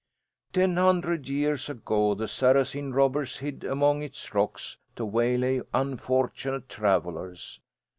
[0.51, 7.59] Ten hundred years ago the Saracen robbers hid among its rocks to waylay unfortunate travellers.